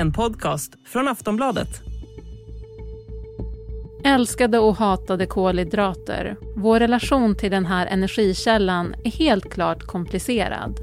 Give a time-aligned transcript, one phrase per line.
[0.00, 1.68] en podcast från Aftonbladet.
[4.04, 6.36] Älskade och hatade kolhydrater.
[6.56, 10.80] Vår relation till den här energikällan är helt klart komplicerad.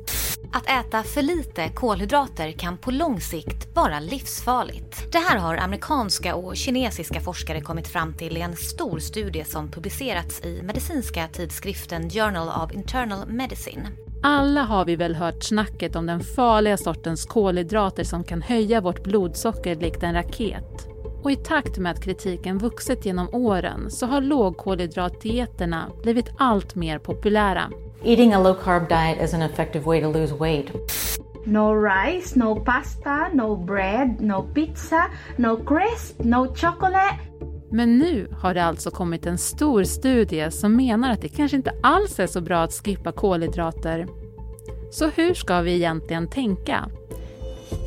[0.54, 5.12] Att äta för lite kolhydrater kan på lång sikt vara livsfarligt.
[5.12, 9.72] Det här har amerikanska och kinesiska forskare kommit fram till i en stor studie som
[9.72, 13.88] publicerats i medicinska tidskriften Journal of Internal Medicine.
[14.22, 19.04] Alla har vi väl hört snacket om den farliga sortens kolhydrater som kan höja vårt
[19.04, 20.88] blodsocker likt en raket.
[21.24, 27.00] Och i takt med att kritiken vuxit genom åren så har lågkolhydratdieterna blivit allt mer
[27.00, 27.72] populära.
[28.04, 30.68] Eating a low carb diet is an effective way to lose weight.
[31.46, 35.04] No rice, no pasta, no bread, no pizza,
[35.38, 37.27] no crisp, no chocolate.
[37.72, 41.76] Men nu har det alltså kommit en stor studie som menar att det kanske inte
[41.84, 44.08] alls är så bra att skippa kolhydrater.
[44.92, 46.90] Så hur ska vi egentligen tänka?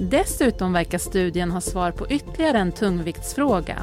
[0.00, 3.76] Dessutom verkar studien ha svar på ytterligare en tungviktsfråga.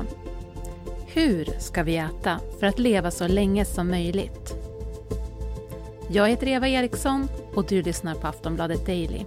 [1.07, 4.55] Hur ska vi äta för att leva så länge som möjligt?
[6.09, 9.25] Jag heter Eva Eriksson och du lyssnar på Aftonbladet Daily.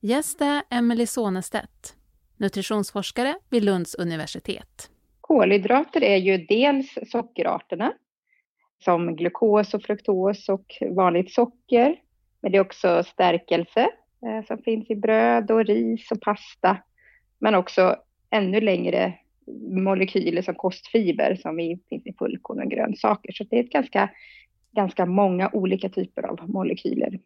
[0.00, 1.94] Gäst är Emelie Sonestedt,
[2.38, 4.90] nutritionsforskare vid Lunds universitet.
[5.20, 7.92] Kolhydrater är ju dels sockerarterna
[8.84, 11.96] som glukos och fruktos och vanligt socker.
[12.40, 13.80] Men det är också stärkelse
[14.26, 16.76] eh, som finns i bröd och ris och pasta.
[17.38, 17.96] Men också
[18.30, 19.14] ännu längre
[19.70, 21.56] molekyler som kostfiber som
[21.88, 23.32] finns i fullkorn och grönsaker.
[23.32, 24.10] Så det är ganska,
[24.72, 27.20] ganska många olika typer av molekyler.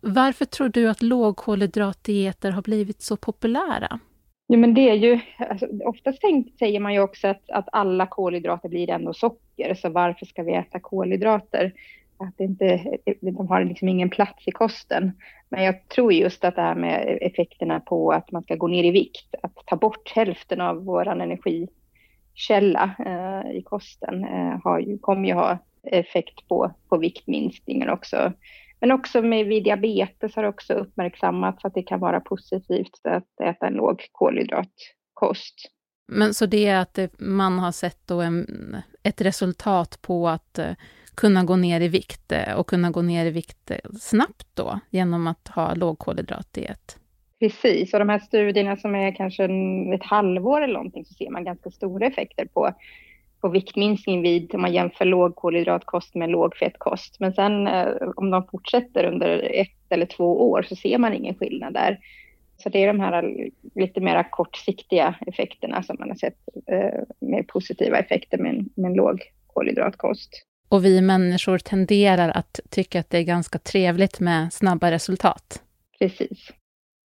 [0.00, 4.00] Varför tror du att lågkolhydratdieter har blivit så populära?
[4.48, 8.06] Jo, men det är ju, alltså, oftast tänkt, säger man ju också att, att alla
[8.06, 11.72] kolhydrater blir ändå socker, så varför ska vi äta kolhydrater?
[12.18, 15.12] Att det inte, de har liksom ingen plats i kosten.
[15.48, 18.84] Men jag tror just att det här med effekterna på att man ska gå ner
[18.84, 24.98] i vikt, att ta bort hälften av vår energikälla eh, i kosten, eh, har ju,
[24.98, 28.32] kommer ju ha effekt på, på viktminskningen också.
[28.80, 33.40] Men också med vid diabetes har det också uppmärksammats att det kan vara positivt att
[33.40, 35.72] äta en låg kolhydratkost.
[36.08, 40.74] Men så det är att man har sett då en, ett resultat på att uh,
[41.14, 44.80] kunna gå ner i vikt uh, och kunna gå ner i vikt uh, snabbt då
[44.90, 46.98] genom att ha lågkolhydratdiet?
[47.38, 49.44] Precis, och de här studierna som är kanske
[49.94, 52.74] ett halvår eller någonting så ser man ganska stora effekter på
[53.40, 57.20] på viktminskning vid, om man jämför lågkolhydratkost med lågfettkost.
[57.20, 61.34] Men sen eh, om de fortsätter under ett eller två år så ser man ingen
[61.34, 61.98] skillnad där.
[62.56, 63.34] Så det är de här
[63.74, 68.90] lite mera kortsiktiga effekterna som man har sett eh, med positiva effekter med en, med
[68.90, 70.30] en låg kolhydratkost.
[70.68, 75.62] Och vi människor tenderar att tycka att det är ganska trevligt med snabba resultat.
[75.98, 76.52] Precis.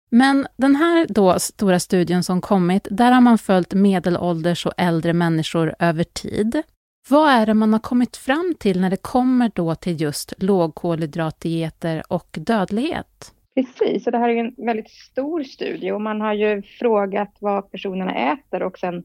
[0.09, 5.13] Men den här då stora studien som kommit, där har man följt medelålders och äldre
[5.13, 6.63] människor över tid.
[7.09, 12.03] Vad är det man har kommit fram till när det kommer då till just lågkolhydratdieter
[12.07, 13.33] och dödlighet?
[13.55, 17.71] Precis, och det här är en väldigt stor studie och man har ju frågat vad
[17.71, 19.03] personerna äter och sen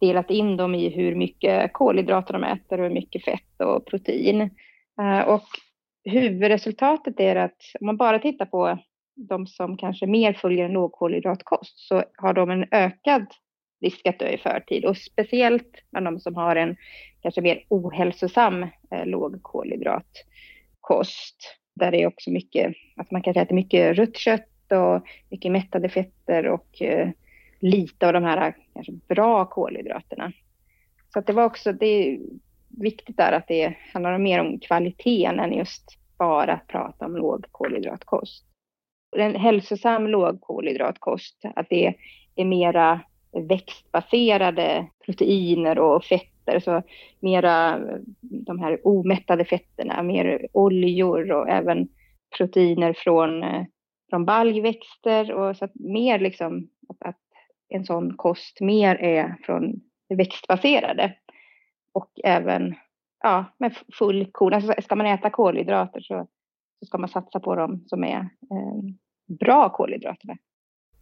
[0.00, 4.40] delat in dem i hur mycket kolhydrater de äter och hur mycket fett och protein.
[5.00, 5.44] Eh, och
[6.04, 8.78] huvudresultatet är att om man bara tittar på
[9.14, 13.26] de som kanske mer följer en lågkolhydratkost så har de en ökad
[13.80, 16.76] risk att dö i förtid och speciellt bland de som har en
[17.22, 21.58] kanske mer ohälsosam eh, lågkolhydratkost.
[21.74, 25.88] Där det är också mycket, att man kanske äter mycket rött kött och mycket mättade
[25.88, 27.10] fetter och eh,
[27.60, 30.32] lite av de här kanske bra kolhydraterna.
[31.12, 32.18] Så att det var också, det är
[32.68, 38.51] viktigt där att det handlar mer om kvaliteten än just bara att prata om lågkolhydratkost
[39.16, 41.94] en hälsosam lågkolhydratkost, att det
[42.36, 43.00] är mera
[43.32, 46.82] växtbaserade proteiner och fetter, så
[47.20, 51.88] mera eh, de här omättade fetterna, mer oljor och även
[52.36, 53.64] proteiner från, eh,
[54.10, 57.20] från baljväxter och så att mer liksom att, att
[57.68, 61.14] en sån kost mer är från det växtbaserade
[61.92, 62.74] och även
[63.22, 64.54] ja, med fullkorn.
[64.54, 66.26] Alltså ska man äta kolhydrater så,
[66.80, 68.82] så ska man satsa på dem som är eh,
[69.26, 70.36] bra kolhydrater.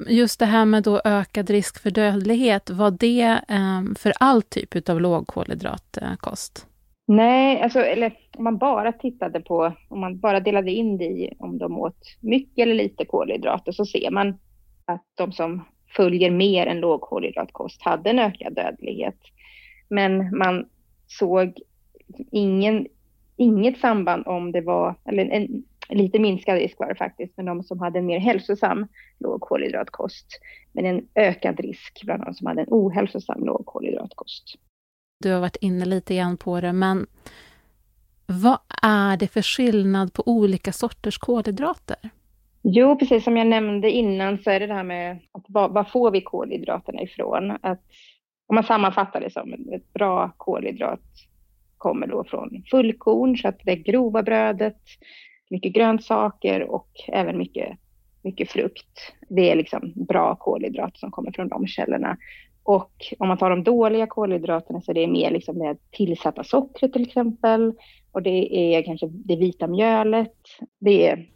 [0.09, 4.89] Just det här med då ökad risk för dödlighet, var det eh, för all typ
[4.89, 6.67] av lågkolhydratkost?
[7.07, 11.35] Nej, alltså, eller om man bara tittade på, om man bara delade in det i
[11.39, 14.39] om de åt mycket eller lite kolhydrater så ser man
[14.85, 15.65] att de som
[15.97, 19.19] följer mer än lågkolhydratkost hade en ökad dödlighet.
[19.89, 20.69] Men man
[21.07, 21.61] såg
[22.33, 22.87] ingen,
[23.37, 27.63] inget samband om det var, eller en, lite minskad risk var det faktiskt, men de
[27.63, 28.87] som hade en mer hälsosam
[29.19, 30.27] lågkolhydratkost.
[30.73, 34.45] Men en ökad risk bland de som hade en ohälsosam lågkolhydratkost.
[35.21, 37.07] Du har varit inne lite grann på det, men
[38.27, 42.11] vad är det för skillnad på olika sorters kolhydrater?
[42.63, 45.85] Jo, precis som jag nämnde innan så är det det här med att var, var
[45.85, 47.51] får vi kolhydraterna ifrån?
[47.51, 47.83] Att,
[48.47, 51.01] om man sammanfattar det som ett bra kolhydrat
[51.79, 54.81] kommer då från fullkorn, så att det grova brödet,
[55.51, 57.79] mycket grönsaker och även mycket,
[58.23, 59.13] mycket frukt.
[59.29, 62.17] Det är liksom bra kolhydrater som kommer från de källorna.
[62.63, 66.93] Och om man tar de dåliga kolhydraterna så är det mer liksom det tillsatta sockret
[66.93, 67.75] till exempel.
[68.13, 70.37] Och det är kanske det vita mjölet.
[70.79, 71.29] Det är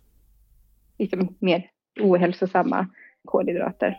[0.98, 1.70] liksom mer
[2.00, 2.86] ohälsosamma
[3.24, 3.96] kolhydrater.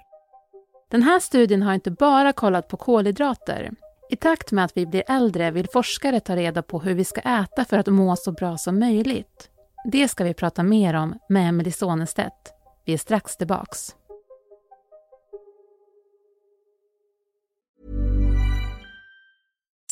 [0.92, 3.72] Den här studien har inte bara kollat på kolhydrater.
[4.10, 7.22] I takt med att vi blir äldre vill forskare ta reda på hur vi ska
[7.22, 9.50] äta för att må så bra som möjligt.
[9.92, 12.54] Det ska vi prata mer om med Emelie Sonestedt.
[12.86, 13.96] Vi är strax tillbaks.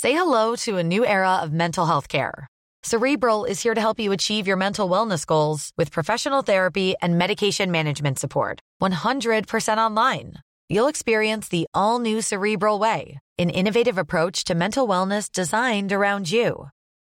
[0.02, 2.48] Say hello to a new era of mental health care.
[2.86, 7.18] Cerebral is here to help you achieve your mental wellness goals with professional therapy and
[7.18, 8.60] medication management support.
[8.82, 10.34] 100% online.
[10.70, 16.32] You'll experience the all new Cerebral Way, an innovative approach to mental wellness designed around
[16.32, 16.70] you.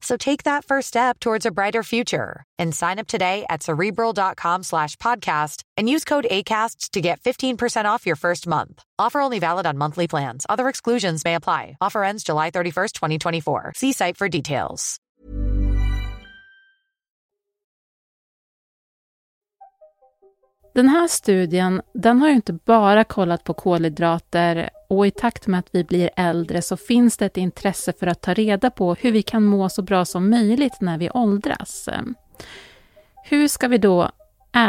[0.00, 4.62] So take that first step towards a brighter future and sign up today at cerebral.com
[4.62, 8.82] slash podcast and use code ACasts to get 15% off your first month.
[8.98, 10.46] Offer only valid on monthly plans.
[10.48, 11.76] Other exclusions may apply.
[11.80, 13.72] Offer ends July 31st, 2024.
[13.76, 15.00] See site for details.
[20.74, 25.58] Den här studien den har ju inte bara kollat på kolhydrater och i takt med
[25.58, 29.12] att vi blir äldre så finns det ett intresse för att ta reda på hur
[29.12, 31.88] vi kan må så bra som möjligt när vi åldras.
[33.24, 34.10] Hur ska vi då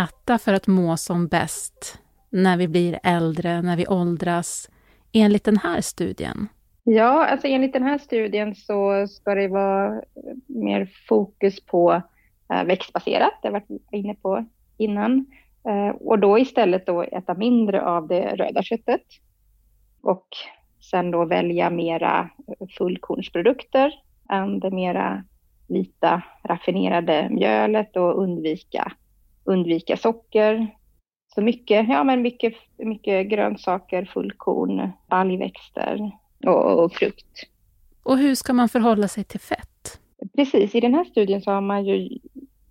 [0.03, 1.99] äta för att må som bäst
[2.29, 4.69] när vi blir äldre, när vi åldras,
[5.11, 6.47] enligt den här studien?
[6.83, 10.01] Ja, alltså enligt den här studien så ska det vara
[10.47, 12.01] mer fokus på
[12.53, 14.45] eh, växtbaserat, det har jag varit inne på
[14.77, 15.25] innan.
[15.67, 19.01] Eh, och då istället då äta mindre av det röda köttet.
[20.01, 20.27] Och
[20.91, 22.29] sen då välja mera
[22.77, 23.93] fullkornsprodukter
[24.29, 25.23] än det mera
[25.67, 28.91] vita raffinerade mjölet och undvika,
[29.43, 30.75] undvika socker.
[31.35, 36.11] Så mycket, ja men mycket, mycket grönsaker, fullkorn, algväxter
[36.45, 37.43] och, och frukt.
[38.03, 39.99] Och hur ska man förhålla sig till fett?
[40.35, 42.09] Precis, i den här studien så har man ju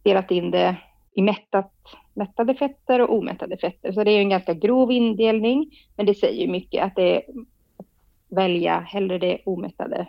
[0.02, 0.76] delat in det
[1.14, 1.72] i mättat,
[2.18, 3.92] mättade fetter och omättade fetter.
[3.92, 8.36] Så det är en ganska grov indelning, men det säger mycket att det är att
[8.36, 10.08] välja hellre det omättade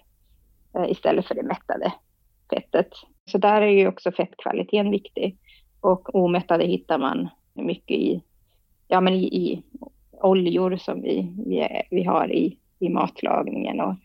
[0.76, 1.94] eh, istället för det mättade
[2.50, 2.88] fettet.
[3.32, 5.38] Så där är ju också fettkvaliteten viktig.
[5.82, 8.22] Och omättade hittar man mycket i,
[8.88, 9.64] ja, men i, i
[10.12, 13.82] oljor som vi, vi, vi har i, i matlagningen.
[13.82, 13.96] Och,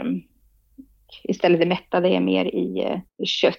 [0.00, 0.22] um,
[1.22, 3.56] istället det mättade är mer i eh, i kött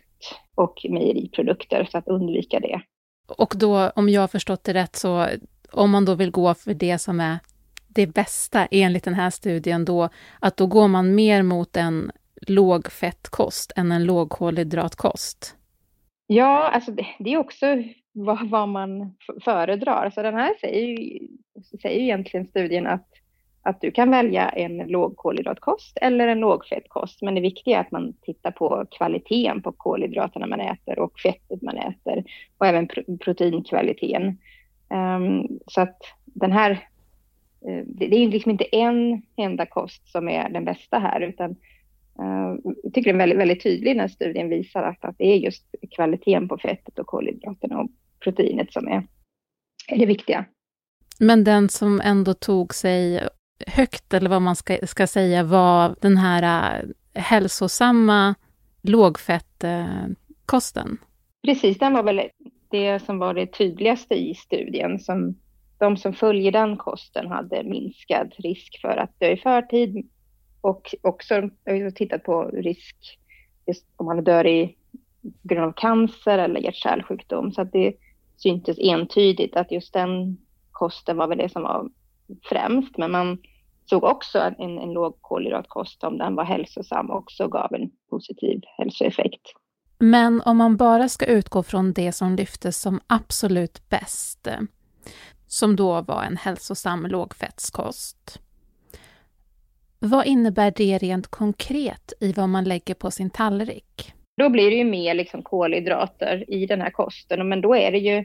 [0.56, 2.82] och mejeriprodukter så att undvika det.
[3.28, 5.28] Och då, om jag har förstått det rätt, så
[5.72, 7.40] om man då vill gå för det som är
[7.88, 12.12] det bästa enligt den här studien då, att då går man mer mot en
[12.48, 15.56] lågfettkost än en lågkolhydratkost?
[16.28, 17.66] Ja, alltså det, det är också
[18.14, 20.10] vad, vad man föredrar.
[20.10, 21.20] Så den här säger ju,
[21.82, 23.08] säger ju egentligen studien att
[23.68, 27.22] att du kan välja en lågkolhydratkost eller en lågfettkost.
[27.22, 31.62] Men det viktiga är att man tittar på kvaliteten på kolhydraterna man äter och fettet
[31.62, 32.24] man äter
[32.58, 32.88] och även
[33.20, 34.38] proteinkvaliteten.
[34.90, 36.72] Um, så att den här,
[37.68, 41.52] uh, det, det, är liksom inte en enda kost som är den bästa här utan
[42.20, 45.38] uh, jag tycker den är väldigt, väldigt tydlig när studien visar att, att det är
[45.38, 49.08] just kvaliteten på fettet och kolhydraterna och proteinet som är,
[49.88, 50.46] är det viktiga.
[51.20, 53.28] Men den som ändå tog sig
[53.68, 56.84] högt, eller vad man ska, ska säga, var den här
[57.14, 58.36] äh, hälsosamma
[58.82, 60.98] lågfettkosten?
[61.46, 62.22] Precis, den var väl
[62.70, 65.00] det som var det tydligaste i studien.
[65.00, 65.36] Som
[65.80, 70.10] de som följer den kosten hade minskad risk för att dö i förtid
[70.62, 73.20] och också jag har tittat på risk
[73.96, 74.76] om man dör i
[75.44, 77.52] grund av cancer eller hjärt-kärlsjukdom.
[77.52, 77.94] Så att det
[78.38, 80.38] syntes entydigt att just den
[80.72, 81.90] kosten var väl det som var
[82.44, 82.98] främst.
[82.98, 83.38] Men man
[83.90, 89.42] såg också en, en låg kolhydratkost, om den var hälsosam, också gav en positiv hälsoeffekt.
[90.00, 94.48] Men om man bara ska utgå från det som lyftes som absolut bäst,
[95.48, 98.42] som då var en hälsosam lågfettskost.
[100.00, 104.14] Vad innebär det rent konkret i vad man lägger på sin tallrik?
[104.38, 107.98] Då blir det ju mer liksom kolhydrater i den här kosten, men då är det
[107.98, 108.18] ju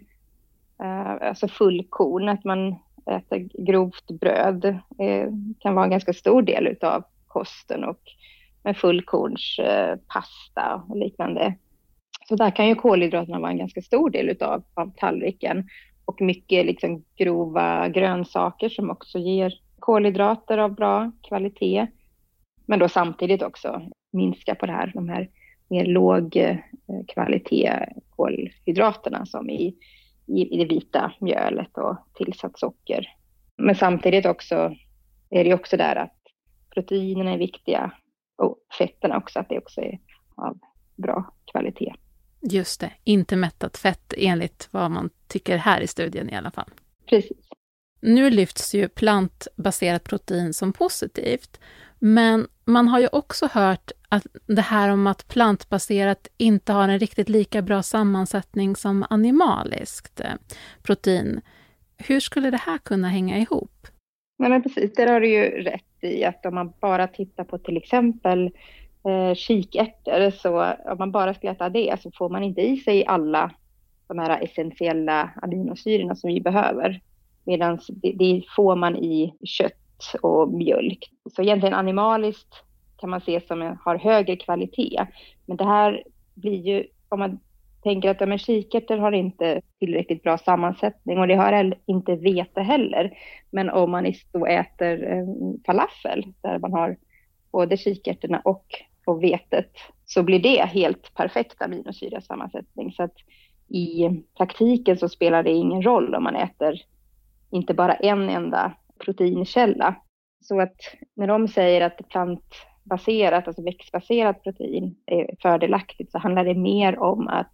[0.82, 2.76] uh, alltså fullkorn, att man
[3.11, 4.64] äta grovt bröd
[4.99, 5.28] eh,
[5.59, 8.00] kan vara en ganska stor del av kosten och
[8.64, 11.54] med fullkornspasta eh, och liknande.
[12.28, 15.68] Så där kan ju kolhydraterna vara en ganska stor del utav, av tallriken
[16.04, 21.87] och mycket liksom grova grönsaker som också ger kolhydrater av bra kvalitet.
[22.66, 23.82] Men då samtidigt också
[24.12, 25.28] minska på det här, de här
[25.68, 26.56] mer låg eh,
[27.09, 27.73] kvalitet
[28.16, 29.75] kolhydraterna som i,
[30.26, 33.07] i, i det vita mjölet och tillsatt socker.
[33.57, 34.75] Men samtidigt också
[35.31, 36.19] är det också där att
[36.75, 37.93] proteinerna är viktiga
[38.38, 39.99] och fetterna också, att det också är
[40.37, 40.59] av
[40.97, 41.95] bra kvalitet.
[42.41, 46.71] Just det, inte mättat fett enligt vad man tycker här i studien i alla fall.
[47.07, 47.49] Precis.
[48.00, 51.61] Nu lyfts ju plantbaserat protein som positivt,
[51.99, 56.99] men man har ju också hört att det här om att plantbaserat inte har en
[56.99, 60.33] riktigt lika bra sammansättning som animaliskt eh,
[60.83, 61.40] protein.
[61.99, 63.87] Hur skulle det här kunna hänga ihop?
[64.38, 67.59] Nej, men precis, där har du ju rätt i att om man bara tittar på
[67.59, 68.50] till exempel
[69.04, 73.07] eh, kikärtor, så om man bara ska äta det så får man inte i sig
[73.07, 73.50] alla
[74.07, 77.00] de här essentiella aminosyrorna som vi behöver.
[77.45, 81.11] Medan det, det får man i kött och mjölk.
[81.37, 82.64] Så egentligen animaliskt
[83.02, 85.06] kan man se som har högre kvalitet.
[85.47, 86.02] Men det här
[86.35, 87.40] blir ju, om man
[87.82, 93.12] tänker att ja, kikärtor har inte tillräckligt bra sammansättning och det har inte vete heller.
[93.50, 95.26] Men om man då äter eh,
[95.66, 96.97] falafel där man har
[97.52, 98.66] både kikärtorna och,
[99.06, 99.71] och vetet
[100.04, 102.92] så blir det helt perfekt aminosyrasammansättning.
[102.92, 103.16] Så att
[103.68, 106.75] i praktiken så spelar det ingen roll om man äter
[107.50, 108.73] inte bara en enda
[109.04, 109.94] proteinkälla.
[110.40, 110.76] Så att
[111.14, 116.98] när de säger att plant plantbaserat, alltså växtbaserat protein är fördelaktigt så handlar det mer
[116.98, 117.52] om att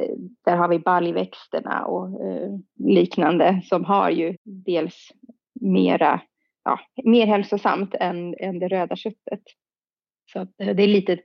[0.00, 5.12] eh, där har vi baljväxterna och eh, liknande som har ju dels
[5.60, 6.20] mera,
[6.64, 9.42] ja, mer hälsosamt än, än det röda köttet.
[10.32, 11.18] Så eh, det är lite,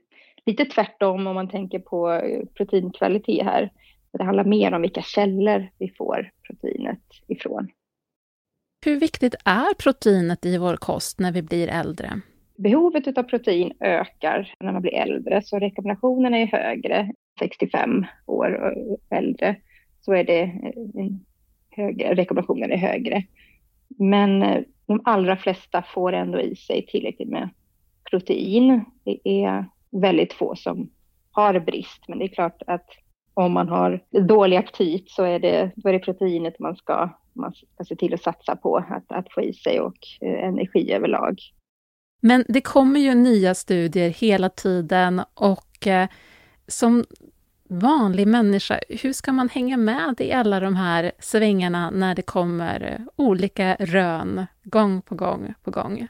[0.46, 2.20] lite tvärtom om man tänker på
[2.54, 3.70] proteinkvalitet här.
[4.18, 7.68] Det handlar mer om vilka källor vi får proteinet ifrån.
[8.84, 12.20] Hur viktigt är proteinet i vår kost när vi blir äldre?
[12.56, 17.12] Behovet av protein ökar när man blir äldre, så rekommendationen är högre.
[17.38, 19.56] 65 år och äldre
[20.00, 21.10] så är det eh,
[21.70, 23.24] högre, rekommendationen är högre.
[23.98, 27.48] Men eh, de allra flesta får ändå i sig tillräckligt med
[28.10, 28.84] protein.
[29.04, 30.90] Det är väldigt få som
[31.30, 32.86] har brist, men det är klart att
[33.34, 37.54] om man har dålig aptit så är det, då är det proteinet man ska man
[37.54, 41.38] ska se till att satsa på att, att få i sig och eh, energi överlag.
[42.26, 46.08] Men det kommer ju nya studier hela tiden och eh,
[46.66, 47.04] som
[47.68, 52.92] vanlig människa, hur ska man hänga med i alla de här svängarna när det kommer
[52.92, 56.06] eh, olika rön gång på gång på gång?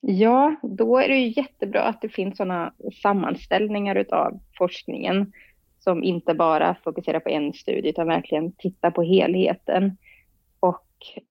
[0.00, 5.32] Ja, då är det ju jättebra att det finns sådana sammanställningar utav forskningen
[5.78, 9.96] som inte bara fokuserar på en studie utan verkligen tittar på helheten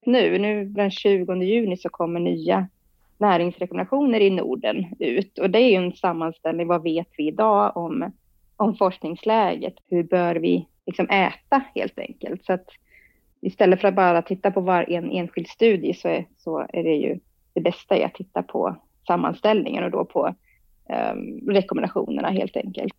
[0.06, 2.68] nu, nu den 20 juni så kommer nya
[3.18, 6.68] näringsrekommendationer i Norden ut och det är ju en sammanställning.
[6.68, 8.12] Vad vet vi idag om,
[8.56, 9.74] om forskningsläget?
[9.90, 12.46] Hur bör vi liksom äta helt enkelt?
[12.46, 12.66] Så att
[13.42, 16.96] istället för att bara titta på var en enskild studie så är, så är det
[16.96, 17.20] ju
[17.54, 18.76] det bästa är att titta på
[19.08, 20.36] sammanställningen och då på
[20.90, 21.16] eh,
[21.48, 22.96] rekommendationerna helt enkelt.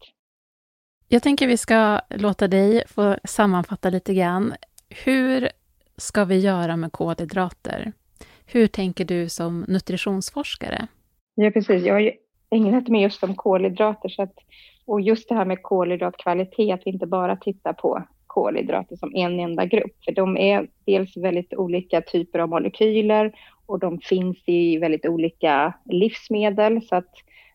[1.08, 4.54] Jag tänker vi ska låta dig få sammanfatta lite grann.
[5.04, 5.48] Hur
[5.96, 7.92] ska vi göra med kolhydrater?
[8.46, 10.86] Hur tänker du som nutritionsforskare?
[11.34, 11.84] Ja, precis.
[11.84, 12.12] Jag har ju
[12.50, 14.34] ägnat mig just om kolhydrater så att,
[14.84, 19.40] och just det här med kolhydratkvalitet, att vi inte bara tittar på kolhydrater som en
[19.40, 23.32] enda grupp, för de är dels väldigt olika typer av molekyler
[23.66, 27.10] och de finns i väldigt olika livsmedel, så att,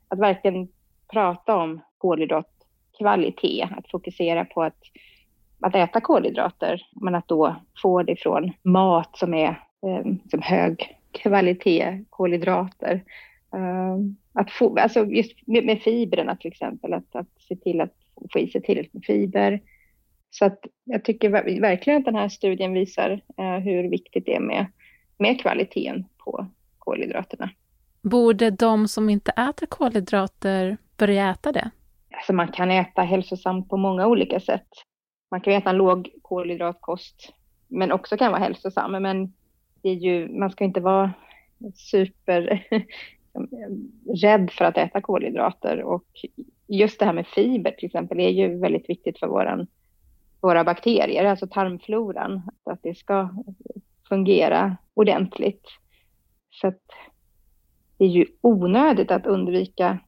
[0.08, 0.68] att verkligen
[1.12, 4.78] prata om kolhydratkvalitet, att fokusera på att
[5.62, 9.60] att äta kolhydrater, men att då få det från mat som är
[10.32, 13.04] som hög kvalitet kolhydrater.
[13.56, 13.98] Uh,
[14.34, 17.94] att få, alltså just med, med fibrerna till exempel, att, att se till att
[18.34, 19.62] få i sig tillräckligt med fiber.
[20.30, 21.30] Så att jag tycker
[21.62, 24.66] verkligen att den här studien visar uh, hur viktigt det är med,
[25.18, 26.48] med kvaliteten på
[26.78, 27.50] kolhydraterna.
[28.02, 31.72] Borde de som inte äter kolhydrater börja äta det?
[32.14, 34.68] Alltså man kan äta hälsosamt på många olika sätt.
[35.32, 37.34] Man kan äta en låg kolhydratkost,
[37.68, 38.92] men också kan vara hälsosam.
[38.92, 39.34] Men
[39.82, 41.14] det är ju, man ska inte vara
[41.76, 42.68] super
[44.22, 45.84] rädd för att äta kolhydrater.
[45.84, 46.06] Och
[46.68, 49.68] just det här med fiber till exempel är ju väldigt viktigt för våran,
[50.42, 52.42] våra bakterier, alltså tarmfloran.
[52.64, 53.30] Att det ska
[54.10, 55.68] fungera ordentligt.
[56.52, 56.82] Så att
[57.98, 60.00] det är ju onödigt att undvika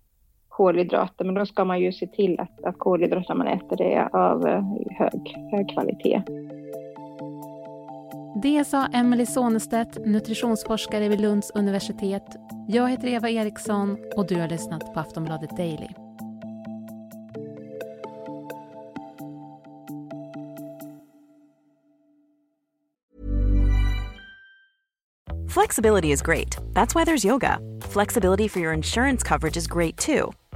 [0.48, 4.48] kolhydrater, men då ska man ju se till att, att kolhydraterna man äter är av
[4.48, 4.63] eh,
[4.98, 6.22] hög, hög kvalitet.
[8.36, 12.24] Det sa Emelie Sonestedt, nutritionsforskare vid Lunds universitet.
[12.68, 15.88] Jag heter Eva Eriksson och du har lyssnat på Aftonbladet Daily.
[25.50, 26.58] Flexibility is great.
[26.74, 27.60] That's why there's yoga.
[27.82, 30.34] Flexibility for your insurance coverage is great too.